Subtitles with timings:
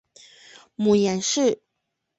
[0.75, 1.61] 母阎氏。